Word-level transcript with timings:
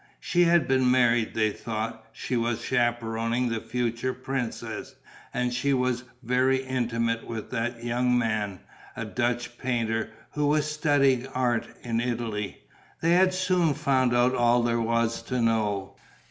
She 0.19 0.45
had 0.45 0.67
been 0.67 0.89
married, 0.89 1.35
they 1.35 1.51
thought; 1.51 2.07
she 2.11 2.35
was 2.35 2.63
chaperoning 2.63 3.49
the 3.49 3.59
future 3.59 4.13
princess; 4.15 4.95
and 5.31 5.53
she 5.53 5.75
was 5.75 6.05
very 6.23 6.63
intimate 6.63 7.27
with 7.27 7.51
that 7.51 7.83
young 7.83 8.17
man, 8.17 8.61
a 8.95 9.05
Dutch 9.05 9.59
painter, 9.59 10.09
who 10.31 10.47
was 10.47 10.65
studying 10.65 11.27
art 11.35 11.67
in 11.83 11.99
Italy. 11.99 12.63
They 13.01 13.11
had 13.11 13.31
soon 13.31 13.75
found 13.75 14.15
out 14.15 14.33
all 14.33 14.63
that 14.63 14.69
there 14.71 14.81
was 14.81 15.21
to 15.21 15.39
know. 15.39 15.95